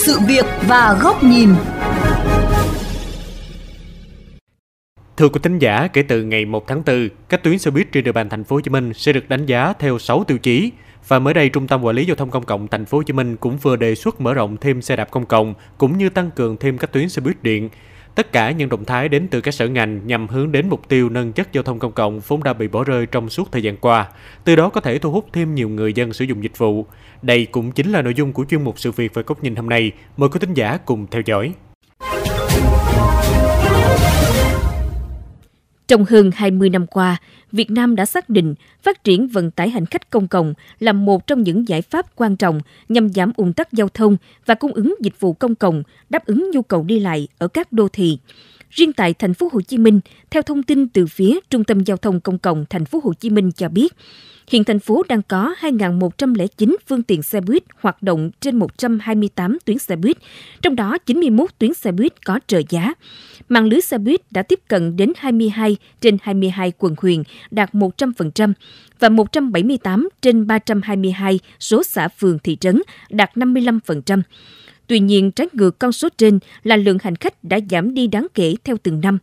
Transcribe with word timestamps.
sự 0.00 0.18
việc 0.28 0.44
và 0.68 0.98
góc 1.02 1.24
nhìn. 1.24 1.48
Thưa 5.16 5.28
quý 5.28 5.40
thính 5.42 5.58
giả, 5.58 5.88
kể 5.92 6.02
từ 6.02 6.22
ngày 6.22 6.44
1 6.44 6.68
tháng 6.68 6.82
4, 6.86 7.08
các 7.28 7.42
tuyến 7.42 7.58
xe 7.58 7.70
buýt 7.70 7.92
trên 7.92 8.04
địa 8.04 8.12
bàn 8.12 8.28
thành 8.28 8.44
phố 8.44 8.56
Hồ 8.56 8.60
Chí 8.60 8.70
Minh 8.70 8.92
sẽ 8.94 9.12
được 9.12 9.28
đánh 9.28 9.46
giá 9.46 9.72
theo 9.78 9.98
6 9.98 10.24
tiêu 10.24 10.38
chí. 10.38 10.72
Và 11.08 11.18
mới 11.18 11.34
đây, 11.34 11.48
Trung 11.48 11.66
tâm 11.66 11.84
Quản 11.84 11.96
lý 11.96 12.04
Giao 12.04 12.16
thông 12.16 12.30
Công 12.30 12.44
cộng 12.44 12.68
thành 12.68 12.86
phố 12.86 12.98
Hồ 12.98 13.02
Chí 13.02 13.12
Minh 13.12 13.36
cũng 13.36 13.56
vừa 13.56 13.76
đề 13.76 13.94
xuất 13.94 14.20
mở 14.20 14.34
rộng 14.34 14.56
thêm 14.56 14.82
xe 14.82 14.96
đạp 14.96 15.10
công 15.10 15.26
cộng 15.26 15.54
cũng 15.78 15.98
như 15.98 16.08
tăng 16.08 16.30
cường 16.30 16.56
thêm 16.56 16.78
các 16.78 16.92
tuyến 16.92 17.08
xe 17.08 17.20
buýt 17.20 17.42
điện. 17.42 17.68
Tất 18.20 18.32
cả 18.32 18.50
những 18.50 18.68
động 18.68 18.84
thái 18.84 19.08
đến 19.08 19.28
từ 19.30 19.40
các 19.40 19.54
sở 19.54 19.68
ngành 19.68 20.06
nhằm 20.06 20.28
hướng 20.28 20.52
đến 20.52 20.68
mục 20.68 20.88
tiêu 20.88 21.08
nâng 21.08 21.32
chất 21.32 21.52
giao 21.52 21.62
thông 21.62 21.78
công 21.78 21.92
cộng 21.92 22.20
vốn 22.20 22.42
đã 22.42 22.52
bị 22.52 22.68
bỏ 22.68 22.84
rơi 22.84 23.06
trong 23.06 23.28
suốt 23.28 23.52
thời 23.52 23.62
gian 23.62 23.76
qua, 23.76 24.08
từ 24.44 24.56
đó 24.56 24.68
có 24.68 24.80
thể 24.80 24.98
thu 24.98 25.10
hút 25.10 25.26
thêm 25.32 25.54
nhiều 25.54 25.68
người 25.68 25.92
dân 25.92 26.12
sử 26.12 26.24
dụng 26.24 26.42
dịch 26.42 26.58
vụ. 26.58 26.86
Đây 27.22 27.46
cũng 27.46 27.72
chính 27.72 27.92
là 27.92 28.02
nội 28.02 28.14
dung 28.14 28.32
của 28.32 28.44
chuyên 28.44 28.64
mục 28.64 28.78
sự 28.78 28.92
việc 28.92 29.14
và 29.14 29.22
góc 29.26 29.42
nhìn 29.42 29.56
hôm 29.56 29.68
nay. 29.68 29.92
Mời 30.16 30.28
quý 30.28 30.38
thính 30.40 30.54
giả 30.54 30.76
cùng 30.76 31.06
theo 31.10 31.22
dõi. 31.26 31.52
Trong 35.90 36.04
hơn 36.04 36.30
20 36.34 36.70
năm 36.70 36.86
qua, 36.86 37.16
Việt 37.52 37.70
Nam 37.70 37.96
đã 37.96 38.06
xác 38.06 38.28
định 38.28 38.54
phát 38.82 39.04
triển 39.04 39.28
vận 39.28 39.50
tải 39.50 39.70
hành 39.70 39.86
khách 39.86 40.10
công 40.10 40.28
cộng 40.28 40.54
là 40.80 40.92
một 40.92 41.26
trong 41.26 41.42
những 41.42 41.68
giải 41.68 41.82
pháp 41.82 42.06
quan 42.16 42.36
trọng 42.36 42.60
nhằm 42.88 43.08
giảm 43.08 43.32
ủng 43.36 43.52
tắc 43.52 43.72
giao 43.72 43.88
thông 43.88 44.16
và 44.46 44.54
cung 44.54 44.72
ứng 44.72 44.94
dịch 45.00 45.20
vụ 45.20 45.32
công 45.32 45.54
cộng, 45.54 45.82
đáp 46.10 46.26
ứng 46.26 46.50
nhu 46.52 46.62
cầu 46.62 46.82
đi 46.82 47.00
lại 47.00 47.28
ở 47.38 47.48
các 47.48 47.72
đô 47.72 47.88
thị. 47.88 48.18
Riêng 48.70 48.92
tại 48.92 49.14
thành 49.14 49.34
phố 49.34 49.48
Hồ 49.52 49.60
Chí 49.60 49.78
Minh, 49.78 50.00
theo 50.30 50.42
thông 50.42 50.62
tin 50.62 50.88
từ 50.88 51.06
phía 51.06 51.38
Trung 51.50 51.64
tâm 51.64 51.80
Giao 51.80 51.96
thông 51.96 52.20
Công 52.20 52.38
cộng 52.38 52.64
thành 52.70 52.84
phố 52.84 53.00
Hồ 53.04 53.12
Chí 53.14 53.30
Minh 53.30 53.50
cho 53.52 53.68
biết, 53.68 53.94
Hiện 54.50 54.64
thành 54.64 54.78
phố 54.78 55.02
đang 55.08 55.22
có 55.22 55.54
2.109 55.60 56.76
phương 56.86 57.02
tiện 57.02 57.22
xe 57.22 57.40
buýt 57.40 57.62
hoạt 57.80 58.02
động 58.02 58.30
trên 58.40 58.56
128 58.56 59.58
tuyến 59.64 59.78
xe 59.78 59.96
buýt, 59.96 60.16
trong 60.62 60.76
đó 60.76 60.98
91 61.06 61.50
tuyến 61.58 61.74
xe 61.74 61.92
buýt 61.92 62.26
có 62.26 62.40
trợ 62.46 62.60
giá. 62.68 62.94
Mạng 63.48 63.64
lưới 63.64 63.80
xe 63.80 63.98
buýt 63.98 64.20
đã 64.32 64.42
tiếp 64.42 64.60
cận 64.68 64.96
đến 64.96 65.12
22 65.16 65.76
trên 66.00 66.16
22 66.22 66.72
quận 66.78 66.94
huyện, 66.98 67.22
đạt 67.50 67.74
100%, 67.74 68.52
và 68.98 69.08
178 69.08 70.08
trên 70.22 70.46
322 70.46 71.40
số 71.60 71.82
xã 71.82 72.08
phường 72.08 72.38
thị 72.38 72.56
trấn, 72.56 72.82
đạt 73.10 73.34
55%. 73.34 74.22
Tuy 74.90 75.00
nhiên, 75.00 75.30
trái 75.30 75.46
ngược 75.52 75.78
con 75.78 75.92
số 75.92 76.08
trên 76.18 76.38
là 76.62 76.76
lượng 76.76 76.98
hành 77.02 77.16
khách 77.16 77.44
đã 77.44 77.58
giảm 77.70 77.94
đi 77.94 78.06
đáng 78.06 78.26
kể 78.34 78.54
theo 78.64 78.76
từng 78.82 79.00
năm. 79.00 79.18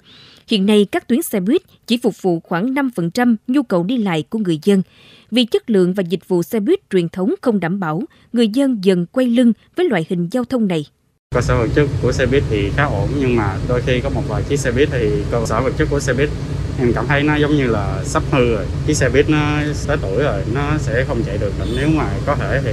Hiện 0.47 0.65
nay, 0.65 0.85
các 0.91 1.07
tuyến 1.07 1.21
xe 1.21 1.39
buýt 1.39 1.61
chỉ 1.87 1.97
phục 1.97 2.21
vụ 2.21 2.39
khoảng 2.39 2.73
5% 2.73 3.35
nhu 3.47 3.63
cầu 3.63 3.83
đi 3.83 3.97
lại 3.97 4.23
của 4.29 4.39
người 4.39 4.59
dân. 4.63 4.81
Vì 5.31 5.45
chất 5.45 5.69
lượng 5.69 5.93
và 5.93 6.03
dịch 6.09 6.27
vụ 6.27 6.43
xe 6.43 6.59
buýt 6.59 6.79
truyền 6.89 7.09
thống 7.09 7.35
không 7.41 7.59
đảm 7.59 7.79
bảo, 7.79 8.03
người 8.33 8.47
dân 8.47 8.79
dần 8.83 9.05
quay 9.05 9.27
lưng 9.27 9.53
với 9.75 9.89
loại 9.89 10.05
hình 10.09 10.27
giao 10.31 10.45
thông 10.45 10.67
này. 10.67 10.85
Cơ 11.35 11.41
sở 11.41 11.57
vật 11.57 11.67
chất 11.75 11.88
của 12.01 12.11
xe 12.11 12.25
buýt 12.25 12.43
thì 12.49 12.69
khá 12.75 12.83
ổn 12.83 13.09
nhưng 13.19 13.35
mà 13.35 13.57
đôi 13.69 13.81
khi 13.81 14.01
có 14.01 14.09
một 14.09 14.23
vài 14.27 14.43
chiếc 14.49 14.59
xe 14.59 14.71
buýt 14.71 14.89
thì 14.91 15.09
cơ 15.31 15.45
sở 15.45 15.61
vật 15.61 15.73
chất 15.77 15.88
của 15.91 15.99
xe 15.99 16.13
buýt 16.13 16.29
em 16.79 16.93
cảm 16.93 17.07
thấy 17.07 17.23
nó 17.23 17.35
giống 17.35 17.57
như 17.57 17.67
là 17.67 18.03
sắp 18.03 18.23
hư 18.31 18.49
rồi. 18.51 18.65
Chiếc 18.88 18.93
xe 18.93 19.09
buýt 19.09 19.29
nó 19.29 19.59
tới 19.88 19.97
tuổi 20.01 20.23
rồi, 20.23 20.43
nó 20.53 20.77
sẽ 20.77 21.05
không 21.07 21.23
chạy 21.25 21.38
được. 21.38 21.53
Nếu 21.75 21.89
mà 21.89 22.09
có 22.25 22.35
thể 22.35 22.61
thì 22.63 22.71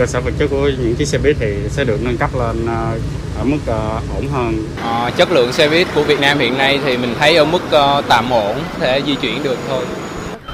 cơ 0.00 0.06
sở 0.06 0.20
vật 0.20 0.32
chất 0.38 0.46
của 0.50 0.70
những 0.82 0.94
chiếc 0.94 1.08
xe 1.08 1.18
buýt 1.18 1.36
thì 1.40 1.54
sẽ 1.68 1.84
được 1.84 1.98
nâng 2.02 2.16
cấp 2.16 2.30
lên 2.38 2.66
ờ, 2.66 2.98
ở 3.38 3.44
mức 3.44 3.56
uh, 3.56 4.14
ổn 4.16 4.28
hơn. 4.32 4.54
À, 4.82 5.10
chất 5.16 5.32
lượng 5.32 5.52
xe 5.52 5.68
buýt 5.68 5.86
của 5.94 6.02
Việt 6.02 6.20
Nam 6.20 6.38
hiện 6.38 6.58
nay 6.58 6.80
thì 6.84 6.96
mình 6.96 7.14
thấy 7.18 7.36
ở 7.36 7.44
mức 7.44 7.62
tạm 8.08 8.30
ổn, 8.30 8.56
thể 8.78 9.02
di 9.06 9.14
chuyển 9.14 9.42
được 9.42 9.58
thôi 9.68 9.84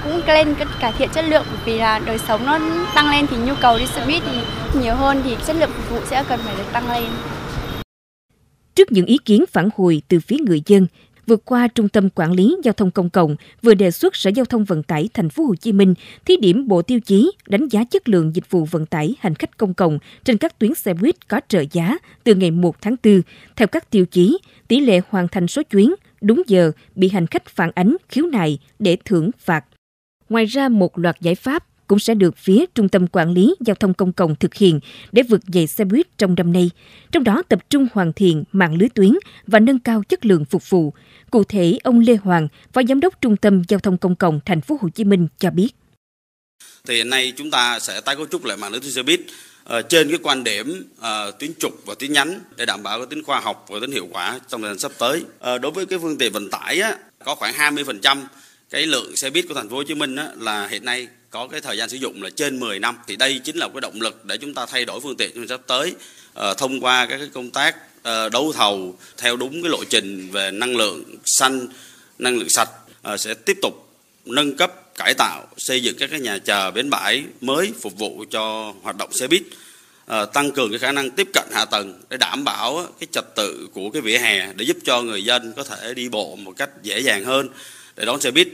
cũng 0.04 0.26
lên 0.26 0.54
cải 0.80 0.92
thiện 0.98 1.08
chất 1.14 1.24
lượng 1.28 1.44
vì 1.64 1.78
là 1.78 1.98
đời 1.98 2.18
sống 2.28 2.46
nó 2.46 2.58
tăng 2.94 3.10
lên 3.10 3.26
thì 3.26 3.36
nhu 3.36 3.54
cầu 3.60 3.78
đi 3.78 3.86
xe 3.86 4.06
buýt 4.06 4.22
thì 4.26 4.38
nhiều 4.80 4.94
hơn 4.94 5.22
thì 5.24 5.36
chất 5.46 5.56
lượng 5.56 5.70
phục 5.76 5.90
vụ 5.90 6.06
sẽ 6.10 6.24
cần 6.28 6.40
phải 6.44 6.54
được 6.56 6.72
tăng 6.72 6.88
lên. 6.90 7.04
Trước 8.74 8.92
những 8.92 9.06
ý 9.06 9.18
kiến 9.24 9.44
phản 9.52 9.68
hồi 9.76 10.02
từ 10.08 10.20
phía 10.20 10.36
người 10.46 10.62
dân, 10.66 10.86
vừa 11.26 11.36
qua 11.36 11.68
Trung 11.68 11.88
tâm 11.88 12.08
Quản 12.14 12.32
lý 12.32 12.56
Giao 12.62 12.74
thông 12.74 12.90
Công 12.90 13.10
cộng 13.10 13.36
vừa 13.62 13.74
đề 13.74 13.90
xuất 13.90 14.16
Sở 14.16 14.30
Giao 14.30 14.44
thông 14.44 14.64
Vận 14.64 14.82
tải 14.82 15.08
Thành 15.14 15.28
phố 15.28 15.44
Hồ 15.44 15.54
Chí 15.54 15.72
Minh 15.72 15.94
thí 16.24 16.36
điểm 16.36 16.68
bộ 16.68 16.82
tiêu 16.82 17.00
chí 17.00 17.32
đánh 17.48 17.68
giá 17.68 17.84
chất 17.84 18.08
lượng 18.08 18.34
dịch 18.34 18.50
vụ 18.50 18.64
vận 18.64 18.86
tải 18.86 19.14
hành 19.20 19.34
khách 19.34 19.56
công 19.56 19.74
cộng 19.74 19.98
trên 20.24 20.38
các 20.38 20.58
tuyến 20.58 20.74
xe 20.74 20.94
buýt 20.94 21.28
có 21.28 21.40
trợ 21.48 21.64
giá 21.72 21.98
từ 22.24 22.34
ngày 22.34 22.50
1 22.50 22.82
tháng 22.82 22.96
4 23.04 23.22
theo 23.56 23.68
các 23.68 23.90
tiêu 23.90 24.06
chí 24.06 24.38
tỷ 24.68 24.80
lệ 24.80 25.00
hoàn 25.08 25.28
thành 25.28 25.46
số 25.46 25.62
chuyến 25.62 25.94
đúng 26.20 26.42
giờ 26.46 26.72
bị 26.94 27.08
hành 27.08 27.26
khách 27.26 27.46
phản 27.46 27.70
ánh 27.74 27.96
khiếu 28.08 28.26
nại 28.26 28.58
để 28.78 28.96
thưởng 29.04 29.30
phạt. 29.38 29.64
Ngoài 30.28 30.44
ra, 30.44 30.68
một 30.68 30.98
loạt 30.98 31.20
giải 31.20 31.34
pháp 31.34 31.66
cũng 31.86 31.98
sẽ 31.98 32.14
được 32.14 32.38
phía 32.38 32.64
Trung 32.74 32.88
tâm 32.88 33.06
Quản 33.06 33.30
lý 33.30 33.54
Giao 33.60 33.74
thông 33.74 33.94
Công 33.94 34.12
cộng 34.12 34.36
thực 34.36 34.54
hiện 34.54 34.80
để 35.12 35.22
vượt 35.22 35.40
dậy 35.48 35.66
xe 35.66 35.84
buýt 35.84 36.18
trong 36.18 36.34
năm 36.34 36.52
nay, 36.52 36.70
trong 37.12 37.24
đó 37.24 37.42
tập 37.48 37.70
trung 37.70 37.86
hoàn 37.92 38.12
thiện 38.12 38.44
mạng 38.52 38.74
lưới 38.74 38.88
tuyến 38.88 39.12
và 39.46 39.58
nâng 39.58 39.78
cao 39.78 40.02
chất 40.08 40.26
lượng 40.26 40.44
phục 40.44 40.70
vụ. 40.70 40.92
Cụ 41.30 41.44
thể, 41.44 41.78
ông 41.84 42.00
Lê 42.00 42.16
Hoàng, 42.16 42.48
Phó 42.72 42.82
Giám 42.88 43.00
đốc 43.00 43.20
Trung 43.20 43.36
tâm 43.36 43.62
Giao 43.68 43.80
thông 43.80 43.98
Công 43.98 44.16
cộng 44.16 44.40
Thành 44.44 44.60
phố 44.60 44.78
Hồ 44.80 44.88
Chí 44.88 45.04
Minh 45.04 45.28
cho 45.38 45.50
biết. 45.50 45.68
Thì 46.86 46.96
hiện 46.96 47.10
nay 47.10 47.32
chúng 47.36 47.50
ta 47.50 47.78
sẽ 47.78 48.00
tái 48.00 48.16
cấu 48.16 48.26
trúc 48.26 48.44
lại 48.44 48.56
mạng 48.56 48.72
lưới 48.72 48.80
tuyến 48.80 48.92
xe 48.92 49.02
buýt 49.02 49.20
ờ, 49.64 49.82
trên 49.82 50.08
cái 50.08 50.18
quan 50.22 50.44
điểm 50.44 50.84
uh, 50.98 51.38
tuyến 51.38 51.54
trục 51.54 51.82
và 51.86 51.94
tuyến 51.98 52.12
nhánh 52.12 52.40
để 52.56 52.66
đảm 52.66 52.82
bảo 52.82 52.98
cái 52.98 53.06
tính 53.10 53.22
khoa 53.22 53.40
học 53.40 53.66
và 53.68 53.78
tính 53.80 53.92
hiệu 53.92 54.08
quả 54.10 54.40
trong 54.48 54.62
thời 54.62 54.70
gian 54.70 54.78
sắp 54.78 54.92
tới. 54.98 55.20
Uh, 55.20 55.60
đối 55.60 55.72
với 55.72 55.86
cái 55.86 55.98
phương 55.98 56.18
tiện 56.18 56.32
vận 56.32 56.50
tải 56.50 56.80
á, 56.80 56.96
có 57.24 57.34
khoảng 57.34 57.54
20% 57.54 58.24
cái 58.70 58.86
lượng 58.86 59.16
xe 59.16 59.30
buýt 59.30 59.44
của 59.48 59.54
thành 59.54 59.68
phố 59.68 59.76
Hồ 59.76 59.82
Chí 59.82 59.94
Minh 59.94 60.16
á, 60.16 60.28
là 60.38 60.66
hiện 60.66 60.84
nay 60.84 61.08
có 61.30 61.48
cái 61.48 61.60
thời 61.60 61.76
gian 61.76 61.88
sử 61.88 61.96
dụng 61.96 62.22
là 62.22 62.30
trên 62.30 62.60
10 62.60 62.78
năm 62.78 62.98
thì 63.06 63.16
đây 63.16 63.40
chính 63.44 63.56
là 63.56 63.68
cái 63.68 63.80
động 63.80 64.00
lực 64.00 64.24
để 64.24 64.36
chúng 64.36 64.54
ta 64.54 64.66
thay 64.66 64.84
đổi 64.84 65.00
phương 65.00 65.16
tiện 65.16 65.30
trong 65.34 65.48
sắp 65.48 65.60
tới 65.66 65.94
uh, 66.38 66.58
thông 66.58 66.80
qua 66.80 67.06
các 67.06 67.18
cái 67.18 67.28
công 67.32 67.50
tác 67.50 67.76
uh, 67.98 68.32
đấu 68.32 68.52
thầu 68.52 68.98
theo 69.16 69.36
đúng 69.36 69.62
cái 69.62 69.70
lộ 69.70 69.84
trình 69.84 70.30
về 70.30 70.50
năng 70.50 70.76
lượng 70.76 71.04
xanh 71.24 71.66
năng 72.18 72.38
lượng 72.38 72.48
sạch 72.48 72.70
uh, 73.12 73.20
sẽ 73.20 73.34
tiếp 73.34 73.56
tục 73.62 73.88
nâng 74.24 74.56
cấp 74.56 74.72
cải 74.94 75.14
tạo 75.14 75.46
xây 75.56 75.82
dựng 75.82 75.96
các 75.98 76.10
cái 76.10 76.20
nhà 76.20 76.38
chờ 76.38 76.70
bến 76.70 76.90
bãi 76.90 77.24
mới 77.40 77.72
phục 77.80 77.98
vụ 77.98 78.24
cho 78.30 78.74
hoạt 78.82 78.96
động 78.96 79.12
xe 79.12 79.26
buýt 79.26 79.42
uh, 79.42 80.32
tăng 80.32 80.52
cường 80.52 80.70
cái 80.70 80.78
khả 80.78 80.92
năng 80.92 81.10
tiếp 81.10 81.28
cận 81.32 81.44
hạ 81.52 81.64
tầng 81.64 82.00
để 82.10 82.16
đảm 82.16 82.44
bảo 82.44 82.86
cái 83.00 83.06
trật 83.12 83.34
tự 83.34 83.68
của 83.72 83.90
cái 83.90 84.02
vỉa 84.02 84.18
hè 84.18 84.52
để 84.52 84.64
giúp 84.64 84.76
cho 84.84 85.02
người 85.02 85.24
dân 85.24 85.52
có 85.56 85.64
thể 85.64 85.94
đi 85.94 86.08
bộ 86.08 86.36
một 86.36 86.52
cách 86.56 86.70
dễ 86.82 87.00
dàng 87.00 87.24
hơn 87.24 87.48
để 87.96 88.04
đón 88.04 88.20
xe 88.20 88.30
buýt. 88.30 88.48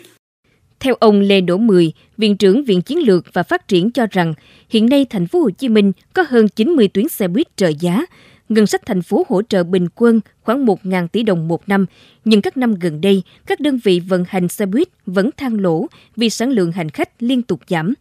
Theo 0.82 0.94
ông 1.00 1.20
Lê 1.20 1.41
Đỗ 1.41 1.56
Mười, 1.56 1.93
Viện 2.19 2.37
trưởng 2.37 2.65
Viện 2.65 2.82
Chiến 2.82 2.98
lược 2.98 3.32
và 3.32 3.43
Phát 3.43 3.69
triển 3.69 3.91
cho 3.91 4.06
rằng, 4.10 4.34
hiện 4.69 4.87
nay 4.87 5.06
thành 5.10 5.26
phố 5.26 5.41
Hồ 5.41 5.50
Chí 5.50 5.69
Minh 5.69 5.93
có 6.15 6.25
hơn 6.28 6.48
90 6.48 6.88
tuyến 6.88 7.09
xe 7.09 7.28
buýt 7.28 7.56
trợ 7.56 7.69
giá, 7.81 8.06
ngân 8.48 8.66
sách 8.66 8.87
thành 8.87 9.03
phố 9.03 9.26
hỗ 9.28 9.43
trợ 9.43 9.65
bình 9.65 9.88
quân 9.94 10.20
khoảng 10.43 10.66
1.000 10.66 11.09
tỷ 11.09 11.22
đồng 11.22 11.48
một 11.48 11.69
năm, 11.69 11.87
nhưng 12.25 12.43
các 12.43 12.56
năm 12.56 12.75
gần 12.75 13.00
đây, 13.00 13.22
các 13.47 13.60
đơn 13.60 13.78
vị 13.84 14.00
vận 14.00 14.25
hành 14.28 14.48
xe 14.48 14.66
buýt 14.66 14.88
vẫn 15.06 15.31
than 15.37 15.54
lỗ 15.54 15.87
vì 16.16 16.31
sản 16.31 16.50
lượng 16.50 16.72
hành 16.72 16.91
khách 16.91 17.22
liên 17.22 17.43
tục 17.43 17.60
giảm. 17.69 17.94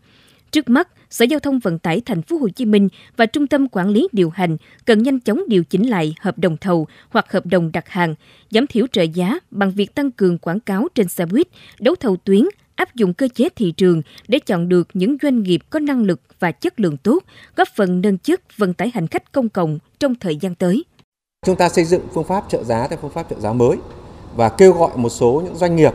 Trước 0.51 0.69
mắt, 0.69 0.87
Sở 1.09 1.25
Giao 1.25 1.39
thông 1.39 1.59
Vận 1.59 1.79
tải 1.79 2.01
Thành 2.05 2.21
phố 2.21 2.37
Hồ 2.37 2.49
Chí 2.49 2.65
Minh 2.65 2.89
và 3.17 3.25
Trung 3.25 3.47
tâm 3.47 3.67
Quản 3.71 3.89
lý 3.89 4.07
điều 4.11 4.29
hành 4.29 4.57
cần 4.85 5.03
nhanh 5.03 5.19
chóng 5.19 5.41
điều 5.47 5.63
chỉnh 5.63 5.89
lại 5.89 6.15
hợp 6.21 6.37
đồng 6.37 6.57
thầu 6.57 6.87
hoặc 7.09 7.31
hợp 7.31 7.45
đồng 7.45 7.71
đặt 7.71 7.89
hàng, 7.89 8.15
giảm 8.51 8.67
thiểu 8.67 8.85
trợ 8.91 9.01
giá 9.01 9.39
bằng 9.51 9.71
việc 9.71 9.95
tăng 9.95 10.11
cường 10.11 10.37
quảng 10.37 10.59
cáo 10.59 10.87
trên 10.95 11.07
xe 11.07 11.25
buýt, 11.25 11.47
đấu 11.79 11.95
thầu 11.95 12.17
tuyến, 12.17 12.43
áp 12.81 12.95
dụng 12.95 13.13
cơ 13.13 13.27
chế 13.35 13.49
thị 13.55 13.73
trường 13.77 14.01
để 14.27 14.39
chọn 14.39 14.69
được 14.69 14.87
những 14.93 15.17
doanh 15.21 15.43
nghiệp 15.43 15.61
có 15.69 15.79
năng 15.79 16.03
lực 16.03 16.21
và 16.39 16.51
chất 16.51 16.79
lượng 16.79 16.97
tốt, 16.97 17.19
góp 17.55 17.67
phần 17.75 18.01
nâng 18.01 18.17
chất 18.17 18.41
vận 18.57 18.73
tải 18.73 18.91
hành 18.93 19.07
khách 19.07 19.31
công 19.31 19.49
cộng 19.49 19.79
trong 19.99 20.15
thời 20.15 20.35
gian 20.35 20.55
tới. 20.55 20.83
Chúng 21.45 21.55
ta 21.55 21.69
xây 21.69 21.85
dựng 21.85 22.01
phương 22.13 22.23
pháp 22.23 22.43
trợ 22.49 22.63
giá 22.63 22.87
theo 22.87 22.99
phương 23.01 23.11
pháp 23.11 23.29
trợ 23.29 23.39
giá 23.39 23.53
mới 23.53 23.77
và 24.35 24.49
kêu 24.49 24.73
gọi 24.73 24.91
một 24.95 25.09
số 25.09 25.41
những 25.45 25.55
doanh 25.55 25.75
nghiệp 25.75 25.93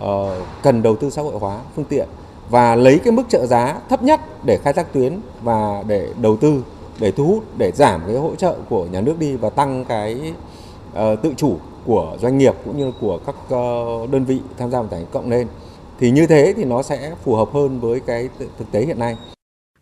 ờ, 0.00 0.42
cần 0.62 0.82
đầu 0.82 0.96
tư 0.96 1.10
xã 1.10 1.22
hội 1.22 1.34
hóa 1.38 1.58
phương 1.76 1.84
tiện 1.84 2.08
và 2.50 2.74
lấy 2.74 2.98
cái 2.98 3.12
mức 3.12 3.22
trợ 3.28 3.46
giá 3.46 3.80
thấp 3.88 4.02
nhất 4.02 4.20
để 4.44 4.58
khai 4.64 4.72
thác 4.72 4.92
tuyến 4.92 5.20
và 5.42 5.82
để 5.86 6.08
đầu 6.20 6.36
tư 6.36 6.64
để 7.00 7.10
thu 7.10 7.26
hút 7.26 7.44
để 7.58 7.72
giảm 7.74 8.00
cái 8.06 8.16
hỗ 8.16 8.34
trợ 8.34 8.56
của 8.68 8.86
nhà 8.86 9.00
nước 9.00 9.18
đi 9.18 9.36
và 9.36 9.50
tăng 9.50 9.84
cái 9.84 10.32
uh, 10.92 11.22
tự 11.22 11.34
chủ 11.36 11.56
của 11.86 12.16
doanh 12.22 12.38
nghiệp 12.38 12.54
cũng 12.64 12.78
như 12.78 12.92
của 13.00 13.18
các 13.26 13.34
uh, 13.34 14.10
đơn 14.10 14.24
vị 14.24 14.40
tham 14.58 14.70
gia 14.70 14.80
vận 14.80 14.88
tải 14.88 15.04
cộng 15.12 15.30
lên 15.30 15.46
thì 16.00 16.10
như 16.10 16.26
thế 16.26 16.54
thì 16.56 16.64
nó 16.64 16.82
sẽ 16.82 17.14
phù 17.24 17.34
hợp 17.36 17.48
hơn 17.52 17.80
với 17.80 18.00
cái 18.06 18.28
thực 18.38 18.72
tế 18.72 18.86
hiện 18.86 18.98
nay. 18.98 19.16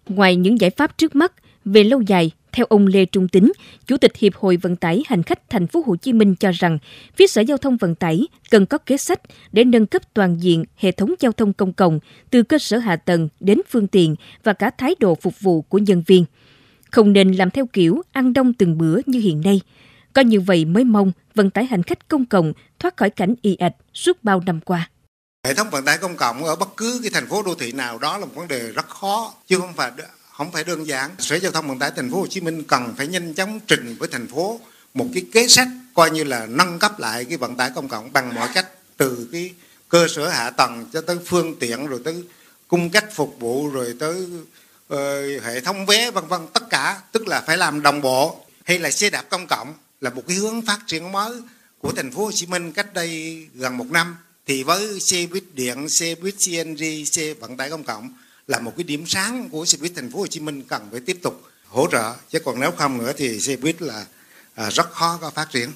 Ngoài 0.08 0.36
những 0.36 0.60
giải 0.60 0.70
pháp 0.70 0.98
trước 0.98 1.16
mắt, 1.16 1.32
về 1.64 1.84
lâu 1.84 2.00
dài, 2.00 2.30
theo 2.52 2.66
ông 2.68 2.86
Lê 2.86 3.04
Trung 3.04 3.28
Tính, 3.28 3.52
Chủ 3.86 3.96
tịch 3.96 4.16
Hiệp 4.16 4.34
hội 4.34 4.56
Vận 4.56 4.76
tải 4.76 5.02
Hành 5.06 5.22
khách 5.22 5.50
Thành 5.50 5.66
phố 5.66 5.82
Hồ 5.86 5.96
Chí 5.96 6.12
Minh 6.12 6.34
cho 6.34 6.50
rằng, 6.50 6.78
phía 7.16 7.26
Sở 7.26 7.40
Giao 7.40 7.58
thông 7.58 7.76
Vận 7.76 7.94
tải 7.94 8.26
cần 8.50 8.66
có 8.66 8.78
kế 8.78 8.96
sách 8.96 9.20
để 9.52 9.64
nâng 9.64 9.86
cấp 9.86 10.02
toàn 10.14 10.36
diện 10.40 10.64
hệ 10.76 10.92
thống 10.92 11.14
giao 11.20 11.32
thông 11.32 11.52
công 11.52 11.72
cộng 11.72 11.98
từ 12.30 12.42
cơ 12.42 12.58
sở 12.58 12.78
hạ 12.78 12.96
tầng 12.96 13.28
đến 13.40 13.60
phương 13.68 13.86
tiện 13.86 14.14
và 14.44 14.52
cả 14.52 14.70
thái 14.70 14.94
độ 15.00 15.14
phục 15.14 15.40
vụ 15.40 15.62
của 15.62 15.78
nhân 15.78 16.02
viên. 16.06 16.24
Không 16.90 17.12
nên 17.12 17.32
làm 17.32 17.50
theo 17.50 17.66
kiểu 17.66 18.02
ăn 18.12 18.32
đông 18.32 18.52
từng 18.52 18.78
bữa 18.78 19.00
như 19.06 19.20
hiện 19.20 19.40
nay. 19.44 19.60
Có 20.12 20.22
như 20.22 20.40
vậy 20.40 20.64
mới 20.64 20.84
mong 20.84 21.12
vận 21.34 21.50
tải 21.50 21.64
hành 21.64 21.82
khách 21.82 22.08
công 22.08 22.26
cộng 22.26 22.52
thoát 22.78 22.96
khỏi 22.96 23.10
cảnh 23.10 23.34
y 23.42 23.54
ạch 23.54 23.74
suốt 23.94 24.24
bao 24.24 24.42
năm 24.46 24.60
qua. 24.60 24.90
Hệ 25.48 25.54
thống 25.54 25.70
vận 25.70 25.84
tải 25.84 25.98
công 25.98 26.16
cộng 26.16 26.44
ở 26.44 26.56
bất 26.56 26.76
cứ 26.76 27.00
cái 27.02 27.10
thành 27.10 27.28
phố 27.28 27.42
đô 27.42 27.54
thị 27.54 27.72
nào 27.72 27.98
đó 27.98 28.18
là 28.18 28.24
một 28.24 28.34
vấn 28.34 28.48
đề 28.48 28.70
rất 28.72 28.88
khó 28.88 29.34
chứ 29.46 29.58
không 29.58 29.74
phải 29.74 29.90
không 30.32 30.52
phải 30.52 30.64
đơn 30.64 30.86
giản. 30.86 31.10
Sở 31.18 31.36
Giao 31.36 31.52
thông 31.52 31.68
Vận 31.68 31.78
tải 31.78 31.90
Thành 31.96 32.10
phố 32.10 32.20
Hồ 32.20 32.26
Chí 32.26 32.40
Minh 32.40 32.64
cần 32.64 32.94
phải 32.96 33.06
nhanh 33.06 33.34
chóng 33.34 33.60
trình 33.66 33.96
với 33.98 34.08
thành 34.12 34.26
phố 34.26 34.60
một 34.94 35.06
cái 35.14 35.24
kế 35.32 35.48
sách 35.48 35.68
coi 35.94 36.10
như 36.10 36.24
là 36.24 36.46
nâng 36.46 36.78
cấp 36.78 36.98
lại 36.98 37.24
cái 37.24 37.36
vận 37.36 37.56
tải 37.56 37.70
công 37.74 37.88
cộng 37.88 38.12
bằng 38.12 38.34
mọi 38.34 38.48
cách 38.54 38.66
từ 38.96 39.28
cái 39.32 39.54
cơ 39.88 40.08
sở 40.08 40.28
hạ 40.28 40.50
tầng 40.50 40.86
cho 40.92 41.00
tới 41.00 41.18
phương 41.26 41.58
tiện 41.58 41.86
rồi 41.86 42.00
tới 42.04 42.24
cung 42.68 42.90
cách 42.90 43.04
phục 43.14 43.36
vụ 43.40 43.68
rồi 43.68 43.94
tới 43.98 44.26
uh, 44.94 45.44
hệ 45.44 45.60
thống 45.60 45.86
vé 45.86 46.10
vân 46.10 46.26
vân 46.26 46.40
tất 46.52 46.70
cả. 46.70 47.00
Tức 47.12 47.28
là 47.28 47.40
phải 47.40 47.56
làm 47.56 47.82
đồng 47.82 48.00
bộ. 48.00 48.40
Hay 48.64 48.78
là 48.78 48.90
xe 48.90 49.10
đạp 49.10 49.22
công 49.30 49.46
cộng 49.46 49.74
là 50.00 50.10
một 50.10 50.22
cái 50.28 50.36
hướng 50.36 50.62
phát 50.62 50.78
triển 50.86 51.12
mới 51.12 51.32
của 51.78 51.92
thành 51.92 52.12
phố 52.12 52.24
Hồ 52.24 52.32
Chí 52.32 52.46
Minh 52.46 52.72
cách 52.72 52.94
đây 52.94 53.46
gần 53.54 53.76
một 53.76 53.90
năm 53.90 54.16
thì 54.48 54.62
với 54.62 55.00
xe 55.00 55.26
buýt 55.32 55.44
điện, 55.54 55.88
xe 55.88 56.14
buýt 56.22 56.34
CNG, 56.34 57.04
xe 57.04 57.34
vận 57.34 57.56
tải 57.56 57.70
công 57.70 57.84
cộng 57.84 58.08
là 58.46 58.60
một 58.60 58.72
cái 58.76 58.84
điểm 58.84 59.06
sáng 59.06 59.48
của 59.48 59.64
xe 59.64 59.78
buýt 59.80 59.92
thành 59.96 60.10
phố 60.10 60.18
Hồ 60.18 60.26
Chí 60.26 60.40
Minh 60.40 60.62
cần 60.62 60.88
phải 60.90 61.00
tiếp 61.00 61.18
tục 61.22 61.42
hỗ 61.66 61.86
trợ 61.92 62.14
chứ 62.30 62.38
còn 62.38 62.60
nếu 62.60 62.70
không 62.70 62.98
nữa 62.98 63.12
thì 63.16 63.40
xe 63.40 63.56
buýt 63.56 63.82
là 63.82 64.06
à, 64.54 64.70
rất 64.70 64.90
khó 64.90 65.18
có 65.20 65.30
phát 65.30 65.48
triển. 65.50 65.68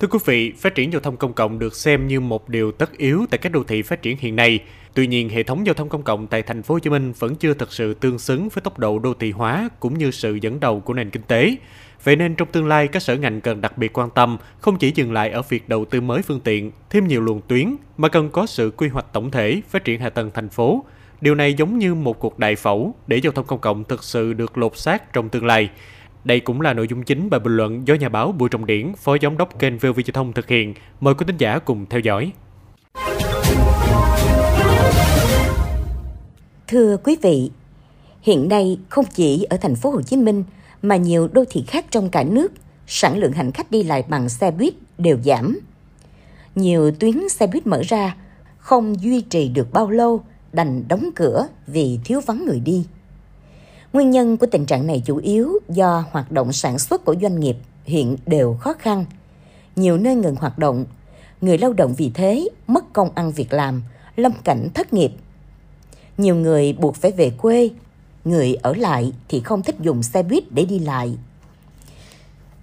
Thưa 0.00 0.08
quý 0.10 0.18
vị, 0.24 0.52
phát 0.58 0.74
triển 0.74 0.92
giao 0.92 1.00
thông 1.00 1.16
công 1.16 1.32
cộng 1.32 1.58
được 1.58 1.76
xem 1.76 2.08
như 2.08 2.20
một 2.20 2.48
điều 2.48 2.72
tất 2.72 2.98
yếu 2.98 3.26
tại 3.30 3.38
các 3.38 3.52
đô 3.52 3.64
thị 3.64 3.82
phát 3.82 4.02
triển 4.02 4.16
hiện 4.16 4.36
nay. 4.36 4.58
Tuy 4.94 5.06
nhiên, 5.06 5.28
hệ 5.28 5.42
thống 5.42 5.66
giao 5.66 5.74
thông 5.74 5.88
công 5.88 6.02
cộng 6.02 6.26
tại 6.26 6.42
thành 6.42 6.62
phố 6.62 6.74
Hồ 6.74 6.78
Chí 6.78 6.90
Minh 6.90 7.12
vẫn 7.18 7.36
chưa 7.36 7.54
thực 7.54 7.72
sự 7.72 7.94
tương 7.94 8.18
xứng 8.18 8.48
với 8.48 8.62
tốc 8.62 8.78
độ 8.78 8.98
đô 8.98 9.14
thị 9.14 9.30
hóa 9.30 9.68
cũng 9.80 9.98
như 9.98 10.10
sự 10.10 10.38
dẫn 10.42 10.60
đầu 10.60 10.80
của 10.80 10.94
nền 10.94 11.10
kinh 11.10 11.22
tế. 11.22 11.56
Vậy 12.04 12.16
nên 12.16 12.34
trong 12.34 12.48
tương 12.52 12.66
lai, 12.66 12.88
các 12.88 13.02
sở 13.02 13.16
ngành 13.16 13.40
cần 13.40 13.60
đặc 13.60 13.78
biệt 13.78 13.98
quan 13.98 14.10
tâm 14.10 14.36
không 14.58 14.78
chỉ 14.78 14.92
dừng 14.94 15.12
lại 15.12 15.30
ở 15.30 15.42
việc 15.42 15.68
đầu 15.68 15.84
tư 15.84 16.00
mới 16.00 16.22
phương 16.22 16.40
tiện, 16.40 16.70
thêm 16.90 17.08
nhiều 17.08 17.20
luồng 17.20 17.40
tuyến, 17.40 17.76
mà 17.96 18.08
cần 18.08 18.30
có 18.30 18.46
sự 18.46 18.72
quy 18.76 18.88
hoạch 18.88 19.12
tổng 19.12 19.30
thể 19.30 19.62
phát 19.68 19.84
triển 19.84 20.00
hạ 20.00 20.10
tầng 20.10 20.30
thành 20.34 20.48
phố. 20.48 20.84
Điều 21.20 21.34
này 21.34 21.54
giống 21.54 21.78
như 21.78 21.94
một 21.94 22.18
cuộc 22.18 22.38
đại 22.38 22.56
phẫu 22.56 22.94
để 23.06 23.16
giao 23.16 23.32
thông 23.32 23.46
công 23.46 23.58
cộng 23.58 23.84
thực 23.84 24.04
sự 24.04 24.32
được 24.32 24.58
lột 24.58 24.76
xác 24.76 25.12
trong 25.12 25.28
tương 25.28 25.46
lai. 25.46 25.70
Đây 26.24 26.40
cũng 26.40 26.60
là 26.60 26.72
nội 26.72 26.88
dung 26.88 27.02
chính 27.02 27.30
bài 27.30 27.40
bình 27.40 27.56
luận 27.56 27.86
do 27.88 27.94
nhà 27.94 28.08
báo 28.08 28.32
Bùi 28.32 28.48
Trọng 28.48 28.66
Điển, 28.66 28.92
Phó 28.96 29.16
Giám 29.22 29.36
đốc 29.36 29.58
kênh 29.58 29.78
VOV 29.78 29.96
Giao 29.96 30.12
thông 30.12 30.32
thực 30.32 30.48
hiện. 30.48 30.74
Mời 31.00 31.14
quý 31.14 31.24
thính 31.26 31.36
giả 31.36 31.58
cùng 31.58 31.86
theo 31.90 32.00
dõi. 32.00 32.32
Thưa 36.68 36.96
quý 37.04 37.16
vị, 37.22 37.50
hiện 38.22 38.48
nay 38.48 38.78
không 38.88 39.04
chỉ 39.14 39.42
ở 39.42 39.56
thành 39.56 39.76
phố 39.76 39.90
Hồ 39.90 40.02
Chí 40.02 40.16
Minh 40.16 40.44
mà 40.82 40.96
nhiều 40.96 41.28
đô 41.32 41.44
thị 41.50 41.64
khác 41.66 41.86
trong 41.90 42.10
cả 42.10 42.22
nước, 42.24 42.52
sản 42.86 43.18
lượng 43.18 43.32
hành 43.32 43.52
khách 43.52 43.70
đi 43.70 43.82
lại 43.82 44.04
bằng 44.08 44.28
xe 44.28 44.50
buýt 44.50 44.74
đều 44.98 45.18
giảm. 45.24 45.58
Nhiều 46.54 46.90
tuyến 46.90 47.28
xe 47.28 47.46
buýt 47.46 47.66
mở 47.66 47.82
ra 47.82 48.16
không 48.58 49.02
duy 49.02 49.20
trì 49.20 49.48
được 49.48 49.72
bao 49.72 49.90
lâu 49.90 50.20
đành 50.52 50.84
đóng 50.88 51.10
cửa 51.14 51.46
vì 51.66 51.98
thiếu 52.04 52.20
vắng 52.26 52.44
người 52.44 52.60
đi. 52.60 52.86
Nguyên 53.92 54.10
nhân 54.10 54.36
của 54.36 54.46
tình 54.46 54.66
trạng 54.66 54.86
này 54.86 55.02
chủ 55.06 55.16
yếu 55.16 55.58
do 55.68 56.04
hoạt 56.10 56.32
động 56.32 56.52
sản 56.52 56.78
xuất 56.78 57.04
của 57.04 57.14
doanh 57.22 57.40
nghiệp 57.40 57.56
hiện 57.84 58.16
đều 58.26 58.56
khó 58.60 58.72
khăn. 58.72 59.04
Nhiều 59.76 59.96
nơi 59.96 60.14
ngừng 60.14 60.36
hoạt 60.36 60.58
động, 60.58 60.84
người 61.40 61.58
lao 61.58 61.72
động 61.72 61.94
vì 61.96 62.10
thế 62.14 62.48
mất 62.66 62.92
công 62.92 63.10
ăn 63.14 63.32
việc 63.32 63.52
làm, 63.52 63.82
lâm 64.16 64.32
cảnh 64.44 64.68
thất 64.74 64.92
nghiệp. 64.92 65.12
Nhiều 66.18 66.36
người 66.36 66.72
buộc 66.72 66.96
phải 66.96 67.12
về 67.12 67.30
quê, 67.30 67.70
người 68.24 68.54
ở 68.54 68.74
lại 68.74 69.12
thì 69.28 69.40
không 69.40 69.62
thích 69.62 69.76
dùng 69.80 70.02
xe 70.02 70.22
buýt 70.22 70.52
để 70.52 70.64
đi 70.64 70.78
lại. 70.78 71.18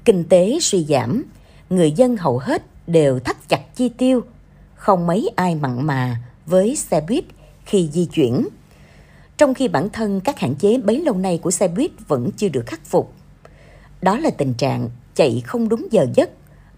Kinh 0.06 0.24
tế 0.30 0.58
suy 0.62 0.86
giảm, 0.86 1.24
người 1.70 1.92
dân 1.92 2.18
hầu 2.18 2.38
hết 2.38 2.64
đều 2.88 3.20
thắt 3.20 3.50
chặt 3.50 3.76
chi 3.76 3.90
tiêu, 3.90 4.22
không 4.76 5.08
mấy 5.08 5.30
ai 5.36 5.56
mặn 5.56 5.88
mà 5.88 6.18
với 6.46 6.76
xe 6.76 7.02
buýt 7.02 7.24
khi 7.66 7.90
di 7.94 8.06
chuyển 8.06 8.48
trong 9.40 9.54
khi 9.54 9.68
bản 9.68 9.90
thân 9.90 10.22
các 10.22 10.40
hạn 10.40 10.56
chế 10.56 10.78
bấy 10.78 11.02
lâu 11.02 11.16
nay 11.16 11.38
của 11.38 11.52
xe 11.52 11.68
buýt 11.68 11.92
vẫn 12.08 12.30
chưa 12.38 12.50
được 12.50 12.64
khắc 12.66 12.86
phục. 12.86 13.14
Đó 14.02 14.18
là 14.18 14.30
tình 14.30 14.54
trạng 14.54 14.90
chạy 15.16 15.42
không 15.46 15.70
đúng 15.70 15.88
giờ 15.92 16.06
giấc, 16.16 16.30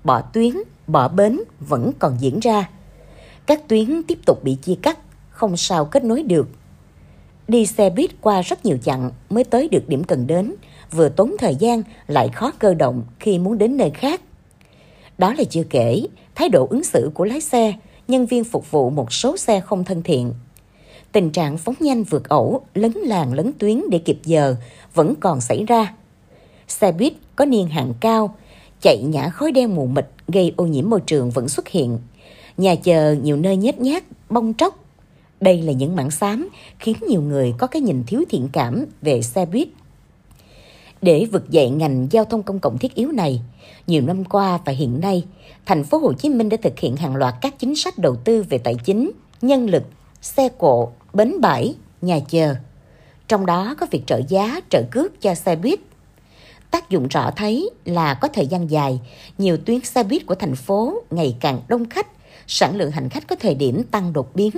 bỏ 0.04 0.22
tuyến, 0.22 0.54
bỏ 0.88 1.08
bến 1.08 1.40
vẫn 1.60 1.92
còn 2.00 2.18
diễn 2.20 2.40
ra. 2.40 2.70
Các 3.46 3.68
tuyến 3.68 4.04
tiếp 4.04 4.20
tục 4.26 4.44
bị 4.44 4.56
chia 4.56 4.76
cắt, 4.82 5.00
không 5.30 5.58
sao 5.58 5.86
kết 5.86 6.04
nối 6.04 6.24
được. 6.24 6.48
Đi 7.52 7.66
xe 7.66 7.90
buýt 7.90 8.12
qua 8.22 8.42
rất 8.42 8.66
nhiều 8.66 8.78
chặng 8.84 9.12
mới 9.30 9.44
tới 9.44 9.68
được 9.70 9.90
điểm 9.90 10.04
cần 10.04 10.28
đến, 10.28 10.54
vừa 10.92 11.10
tốn 11.10 11.36
thời 11.40 11.56
gian 11.56 11.84
lại 12.08 12.30
khó 12.30 12.52
cơ 12.60 12.74
động 12.74 13.04
khi 13.20 13.40
muốn 13.40 13.58
đến 13.58 13.78
nơi 13.78 13.90
khác. 13.90 14.22
Đó 15.18 15.34
là 15.38 15.44
chưa 15.44 15.64
kể, 15.70 16.04
thái 16.36 16.50
độ 16.50 16.68
ứng 16.70 16.84
xử 16.84 17.12
của 17.14 17.26
lái 17.26 17.42
xe, 17.42 17.74
nhân 18.08 18.26
viên 18.26 18.44
phục 18.44 18.72
vụ 18.72 18.90
một 18.90 19.14
số 19.14 19.38
xe 19.38 19.60
không 19.60 19.84
thân 19.84 20.04
thiện 20.04 20.34
tình 21.12 21.32
trạng 21.32 21.58
phóng 21.58 21.76
nhanh 21.80 22.04
vượt 22.04 22.30
ẩu, 22.30 22.62
lấn 22.74 22.92
làng 22.92 23.34
lấn 23.34 23.52
tuyến 23.60 23.82
để 23.90 24.00
kịp 24.00 24.20
giờ 24.24 24.56
vẫn 24.94 25.14
còn 25.20 25.42
xảy 25.42 25.66
ra. 25.66 25.94
Xe 26.68 26.92
buýt 26.92 27.14
có 27.36 27.46
niên 27.46 27.68
hạn 27.68 27.94
cao, 28.00 28.36
chạy 28.82 29.04
nhả 29.04 29.30
khói 29.30 29.52
đen 29.52 29.76
mù 29.76 29.86
mịt 29.86 30.06
gây 30.28 30.54
ô 30.58 30.66
nhiễm 30.66 30.90
môi 30.90 31.00
trường 31.06 31.30
vẫn 31.30 31.50
xuất 31.50 31.68
hiện. 31.68 32.00
Nhà 32.58 32.76
chờ 32.76 33.16
nhiều 33.22 33.38
nơi 33.38 33.58
nhét 33.58 33.80
nhát, 33.80 34.04
bong 34.30 34.54
tróc. 34.58 34.80
Đây 35.42 35.62
là 35.62 35.72
những 35.72 35.96
mảng 35.96 36.12
xám 36.12 36.50
khiến 36.80 36.96
nhiều 37.08 37.22
người 37.22 37.54
có 37.58 37.68
cái 37.68 37.82
nhìn 37.82 38.04
thiếu 38.08 38.24
thiện 38.30 38.50
cảm 38.54 38.86
về 39.02 39.22
xe 39.22 39.46
buýt. 39.46 39.68
Để 41.02 41.26
vực 41.26 41.50
dậy 41.50 41.70
ngành 41.70 42.08
giao 42.12 42.26
thông 42.26 42.44
công 42.44 42.60
cộng 42.60 42.78
thiết 42.78 42.96
yếu 42.96 43.12
này, 43.12 43.42
nhiều 43.88 44.02
năm 44.02 44.26
qua 44.26 44.60
và 44.66 44.74
hiện 44.74 45.00
nay, 45.00 45.26
thành 45.66 45.84
phố 45.84 45.98
Hồ 45.98 46.14
Chí 46.14 46.30
Minh 46.30 46.50
đã 46.50 46.58
thực 46.62 46.80
hiện 46.80 46.96
hàng 46.96 47.16
loạt 47.16 47.34
các 47.42 47.60
chính 47.60 47.76
sách 47.76 47.98
đầu 47.98 48.16
tư 48.16 48.46
về 48.50 48.58
tài 48.58 48.76
chính, 48.86 49.12
nhân 49.42 49.70
lực, 49.70 49.84
xe 50.22 50.50
cộ, 50.58 50.92
bến 51.14 51.42
bãi, 51.42 51.76
nhà 52.02 52.20
chờ. 52.30 52.56
Trong 53.28 53.46
đó 53.46 53.76
có 53.80 53.88
việc 53.92 54.04
trợ 54.08 54.22
giá, 54.28 54.62
trợ 54.70 54.84
cước 54.92 55.22
cho 55.22 55.36
xe 55.36 55.56
buýt. 55.56 55.80
Tác 56.72 56.90
dụng 56.90 57.08
rõ 57.08 57.32
thấy 57.32 57.70
là 57.86 58.14
có 58.14 58.28
thời 58.28 58.48
gian 58.48 58.72
dài, 58.72 59.00
nhiều 59.38 59.58
tuyến 59.66 59.82
xe 59.82 60.04
buýt 60.04 60.26
của 60.26 60.36
thành 60.36 60.56
phố 60.56 61.04
ngày 61.12 61.36
càng 61.40 61.62
đông 61.68 61.90
khách, 61.90 62.08
sản 62.48 62.76
lượng 62.76 62.92
hành 62.92 63.10
khách 63.10 63.28
có 63.28 63.36
thời 63.36 63.56
điểm 63.56 63.84
tăng 63.84 64.14
đột 64.14 64.36
biến. 64.36 64.52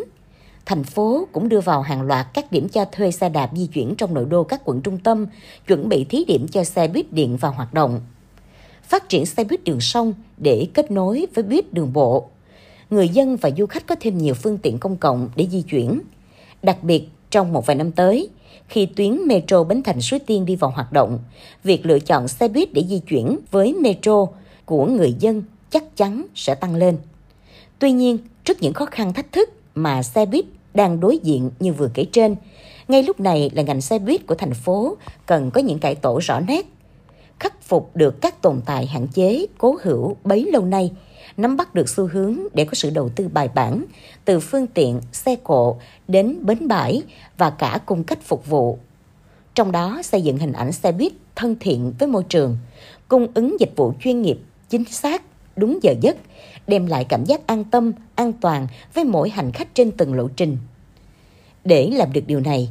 Thành 0.65 0.83
phố 0.83 1.27
cũng 1.31 1.49
đưa 1.49 1.59
vào 1.59 1.81
hàng 1.81 2.01
loạt 2.01 2.27
các 2.33 2.51
điểm 2.51 2.69
cho 2.69 2.85
thuê 2.85 3.11
xe 3.11 3.29
đạp 3.29 3.49
di 3.53 3.67
chuyển 3.67 3.95
trong 3.95 4.13
nội 4.13 4.25
đô 4.29 4.43
các 4.43 4.61
quận 4.65 4.81
trung 4.81 4.97
tâm, 4.97 5.25
chuẩn 5.67 5.89
bị 5.89 6.03
thí 6.03 6.25
điểm 6.25 6.47
cho 6.47 6.63
xe 6.63 6.87
buýt 6.87 7.13
điện 7.13 7.37
vào 7.37 7.51
hoạt 7.51 7.73
động. 7.73 8.01
Phát 8.83 9.09
triển 9.09 9.25
xe 9.25 9.43
buýt 9.43 9.63
đường 9.63 9.81
sông 9.81 10.13
để 10.37 10.67
kết 10.73 10.91
nối 10.91 11.27
với 11.33 11.43
buýt 11.43 11.73
đường 11.73 11.93
bộ. 11.93 12.29
Người 12.89 13.09
dân 13.09 13.35
và 13.35 13.49
du 13.57 13.65
khách 13.65 13.87
có 13.87 13.95
thêm 13.99 14.17
nhiều 14.17 14.33
phương 14.33 14.57
tiện 14.57 14.79
công 14.79 14.97
cộng 14.97 15.29
để 15.35 15.47
di 15.51 15.61
chuyển– 15.61 15.99
Đặc 16.63 16.83
biệt, 16.83 17.07
trong 17.29 17.53
một 17.53 17.65
vài 17.65 17.75
năm 17.75 17.91
tới, 17.91 18.29
khi 18.67 18.85
tuyến 18.85 19.27
metro 19.27 19.63
Bến 19.63 19.83
Thành 19.83 20.01
Suối 20.01 20.19
Tiên 20.19 20.45
đi 20.45 20.55
vào 20.55 20.71
hoạt 20.71 20.91
động, 20.91 21.19
việc 21.63 21.85
lựa 21.85 21.99
chọn 21.99 22.27
xe 22.27 22.47
buýt 22.47 22.73
để 22.73 22.83
di 22.89 22.99
chuyển 22.99 23.39
với 23.51 23.73
metro 23.73 24.25
của 24.65 24.85
người 24.85 25.13
dân 25.19 25.43
chắc 25.69 25.97
chắn 25.97 26.25
sẽ 26.35 26.55
tăng 26.55 26.75
lên. 26.75 26.97
Tuy 27.79 27.91
nhiên, 27.91 28.17
trước 28.43 28.57
những 28.61 28.73
khó 28.73 28.85
khăn 28.85 29.13
thách 29.13 29.31
thức 29.31 29.49
mà 29.75 30.03
xe 30.03 30.25
buýt 30.25 30.45
đang 30.73 30.99
đối 30.99 31.17
diện 31.17 31.51
như 31.59 31.73
vừa 31.73 31.89
kể 31.93 32.05
trên, 32.11 32.35
ngay 32.87 33.03
lúc 33.03 33.19
này 33.19 33.49
là 33.53 33.61
ngành 33.61 33.81
xe 33.81 33.99
buýt 33.99 34.27
của 34.27 34.35
thành 34.35 34.53
phố 34.53 34.97
cần 35.25 35.51
có 35.51 35.61
những 35.61 35.79
cải 35.79 35.95
tổ 35.95 36.19
rõ 36.23 36.39
nét, 36.39 36.65
khắc 37.39 37.61
phục 37.63 37.95
được 37.95 38.21
các 38.21 38.41
tồn 38.41 38.61
tại 38.65 38.85
hạn 38.85 39.07
chế 39.07 39.45
cố 39.57 39.77
hữu 39.83 40.15
bấy 40.23 40.49
lâu 40.51 40.65
nay– 40.65 40.91
nắm 41.37 41.57
bắt 41.57 41.75
được 41.75 41.89
xu 41.89 42.07
hướng 42.07 42.37
để 42.53 42.65
có 42.65 42.73
sự 42.73 42.89
đầu 42.89 43.09
tư 43.09 43.27
bài 43.27 43.49
bản 43.55 43.85
từ 44.25 44.39
phương 44.39 44.67
tiện, 44.67 45.01
xe 45.11 45.35
cộ 45.43 45.77
đến 46.07 46.37
bến 46.41 46.67
bãi 46.67 47.01
và 47.37 47.49
cả 47.49 47.79
cung 47.85 48.03
cách 48.03 48.19
phục 48.23 48.47
vụ. 48.47 48.77
Trong 49.55 49.71
đó 49.71 50.01
xây 50.03 50.21
dựng 50.21 50.37
hình 50.37 50.53
ảnh 50.53 50.71
xe 50.71 50.91
buýt 50.91 51.13
thân 51.35 51.55
thiện 51.59 51.93
với 51.99 52.07
môi 52.07 52.23
trường, 52.23 52.57
cung 53.07 53.27
ứng 53.33 53.59
dịch 53.59 53.71
vụ 53.75 53.93
chuyên 54.03 54.21
nghiệp, 54.21 54.39
chính 54.69 54.85
xác, 54.85 55.21
đúng 55.55 55.79
giờ 55.81 55.95
giấc, 56.01 56.17
đem 56.67 56.85
lại 56.85 57.03
cảm 57.03 57.25
giác 57.25 57.47
an 57.47 57.63
tâm, 57.63 57.91
an 58.15 58.33
toàn 58.33 58.67
với 58.93 59.03
mỗi 59.03 59.29
hành 59.29 59.51
khách 59.51 59.75
trên 59.75 59.91
từng 59.91 60.13
lộ 60.13 60.27
trình. 60.35 60.57
Để 61.63 61.89
làm 61.93 62.13
được 62.13 62.23
điều 62.27 62.39
này, 62.39 62.69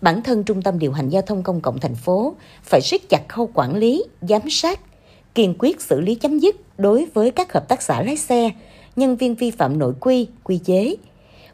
bản 0.00 0.22
thân 0.22 0.44
Trung 0.44 0.62
tâm 0.62 0.78
điều 0.78 0.92
hành 0.92 1.08
giao 1.08 1.22
thông 1.22 1.42
công 1.42 1.60
cộng 1.60 1.78
thành 1.80 1.94
phố 1.94 2.34
phải 2.62 2.80
siết 2.80 3.00
chặt 3.08 3.28
khâu 3.28 3.50
quản 3.54 3.76
lý, 3.76 4.04
giám 4.22 4.50
sát, 4.50 4.80
kiên 5.34 5.54
quyết 5.58 5.80
xử 5.80 6.00
lý 6.00 6.14
chấm 6.14 6.38
dứt 6.38 6.56
đối 6.78 7.06
với 7.14 7.30
các 7.30 7.52
hợp 7.52 7.68
tác 7.68 7.82
xã 7.82 8.02
lái 8.02 8.16
xe, 8.16 8.50
nhân 8.96 9.16
viên 9.16 9.34
vi 9.34 9.50
phạm 9.50 9.78
nội 9.78 9.94
quy, 10.00 10.28
quy 10.44 10.58
chế, 10.58 10.96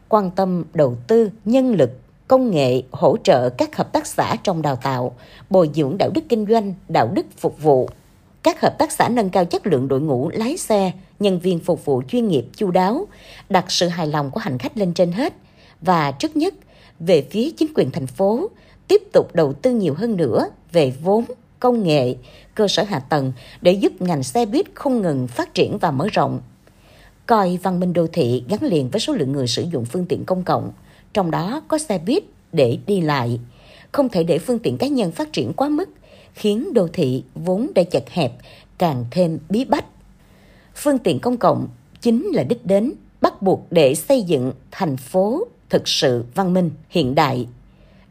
quan 0.09 0.31
tâm 0.31 0.63
đầu 0.73 0.97
tư, 1.07 1.29
nhân 1.45 1.75
lực, 1.75 1.91
công 2.27 2.51
nghệ 2.51 2.81
hỗ 2.91 3.17
trợ 3.17 3.49
các 3.49 3.75
hợp 3.75 3.93
tác 3.93 4.07
xã 4.07 4.35
trong 4.43 4.61
đào 4.61 4.75
tạo, 4.75 5.15
bồi 5.49 5.69
dưỡng 5.73 5.97
đạo 5.97 6.09
đức 6.13 6.21
kinh 6.29 6.45
doanh, 6.49 6.73
đạo 6.89 7.11
đức 7.13 7.25
phục 7.37 7.63
vụ. 7.63 7.89
Các 8.43 8.61
hợp 8.61 8.77
tác 8.77 8.91
xã 8.91 9.09
nâng 9.09 9.29
cao 9.29 9.45
chất 9.45 9.67
lượng 9.67 9.87
đội 9.87 10.01
ngũ 10.01 10.29
lái 10.29 10.57
xe, 10.57 10.91
nhân 11.21 11.39
viên 11.39 11.59
phục 11.59 11.85
vụ 11.85 12.01
chuyên 12.07 12.27
nghiệp 12.27 12.45
chu 12.55 12.71
đáo, 12.71 13.07
đặt 13.49 13.71
sự 13.71 13.87
hài 13.87 14.07
lòng 14.07 14.31
của 14.31 14.39
hành 14.39 14.57
khách 14.57 14.77
lên 14.77 14.93
trên 14.93 15.11
hết. 15.11 15.33
Và 15.81 16.11
trước 16.11 16.35
nhất, 16.35 16.53
về 16.99 17.21
phía 17.21 17.51
chính 17.51 17.73
quyền 17.75 17.91
thành 17.91 18.07
phố, 18.07 18.49
tiếp 18.87 19.01
tục 19.13 19.35
đầu 19.35 19.53
tư 19.53 19.71
nhiều 19.71 19.93
hơn 19.93 20.17
nữa 20.17 20.47
về 20.71 20.93
vốn, 21.03 21.25
công 21.59 21.83
nghệ, 21.83 22.15
cơ 22.55 22.67
sở 22.67 22.83
hạ 22.83 22.99
tầng 22.99 23.33
để 23.61 23.71
giúp 23.71 24.01
ngành 24.01 24.23
xe 24.23 24.45
buýt 24.45 24.65
không 24.73 25.01
ngừng 25.01 25.27
phát 25.27 25.53
triển 25.53 25.77
và 25.77 25.91
mở 25.91 26.07
rộng. 26.11 26.41
Coi 27.25 27.59
văn 27.63 27.79
minh 27.79 27.93
đô 27.93 28.07
thị 28.07 28.43
gắn 28.49 28.63
liền 28.63 28.89
với 28.89 28.99
số 28.99 29.13
lượng 29.13 29.31
người 29.31 29.47
sử 29.47 29.65
dụng 29.73 29.85
phương 29.85 30.05
tiện 30.05 30.25
công 30.25 30.43
cộng, 30.43 30.71
trong 31.13 31.31
đó 31.31 31.61
có 31.67 31.77
xe 31.77 31.97
buýt 31.97 32.23
để 32.51 32.77
đi 32.87 33.01
lại. 33.01 33.39
Không 33.91 34.09
thể 34.09 34.23
để 34.23 34.39
phương 34.39 34.59
tiện 34.59 34.77
cá 34.77 34.87
nhân 34.87 35.11
phát 35.11 35.33
triển 35.33 35.53
quá 35.53 35.69
mức, 35.69 35.89
khiến 36.33 36.73
đô 36.73 36.87
thị 36.93 37.23
vốn 37.35 37.67
đã 37.75 37.83
chật 37.83 38.09
hẹp 38.09 38.31
càng 38.77 39.05
thêm 39.11 39.39
bí 39.49 39.65
bách. 39.65 39.85
Phương 40.75 40.99
tiện 40.99 41.19
công 41.19 41.37
cộng 41.37 41.67
chính 42.01 42.27
là 42.33 42.43
đích 42.43 42.65
đến 42.65 42.93
bắt 43.21 43.41
buộc 43.41 43.67
để 43.71 43.95
xây 43.95 44.21
dựng 44.21 44.53
thành 44.71 44.97
phố 44.97 45.47
thực 45.69 45.87
sự 45.87 46.25
văn 46.35 46.53
minh, 46.53 46.71
hiện 46.89 47.15
đại. 47.15 47.47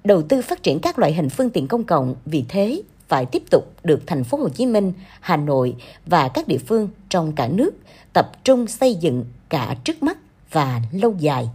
Đầu 0.05 0.23
tư 0.23 0.43
phát 0.43 0.63
triển 0.63 0.81
các 0.81 0.99
loại 0.99 1.13
hình 1.13 1.29
phương 1.29 1.51
tiện 1.51 1.69
công 1.69 1.85
cộng 1.85 2.15
vì 2.25 2.45
thế 2.49 2.83
phải 3.09 3.27
tiếp 3.27 3.43
tục 3.51 3.75
được 3.85 4.07
thành 4.07 4.25
phố 4.25 4.39
Hồ 4.39 4.49
Chí 4.49 4.67
Minh, 4.67 4.93
Hà 5.21 5.37
Nội 5.37 5.75
và 6.07 6.29
các 6.29 6.49
địa 6.49 6.59
phương 6.59 6.89
trong 7.09 7.33
cả 7.33 7.49
nước 7.49 7.71
tập 8.13 8.33
trung 8.45 8.67
xây 8.67 8.95
dựng 8.95 9.25
cả 9.49 9.77
trước 9.85 10.03
mắt 10.03 10.19
và 10.51 10.81
lâu 10.93 11.15
dài. 11.19 11.49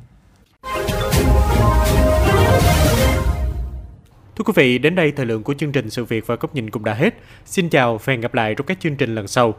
Thưa 4.36 4.44
quý 4.46 4.54
vị, 4.56 4.78
đến 4.78 4.96
đây 4.96 5.12
thời 5.12 5.26
lượng 5.26 5.44
của 5.44 5.54
chương 5.54 5.72
trình 5.72 5.90
Sự 5.90 6.06
việc 6.06 6.28
và 6.28 6.36
góc 6.36 6.56
nhìn 6.56 6.70
cũng 6.70 6.84
đã 6.84 6.94
hết. 6.94 7.14
Xin 7.46 7.70
chào 7.70 7.98
và 7.98 8.14
hẹn 8.14 8.22
gặp 8.22 8.34
lại 8.34 8.56
trong 8.56 8.68
các 8.68 8.78
chương 8.82 8.96
trình 8.96 9.16
lần 9.16 9.28
sau. 9.28 9.54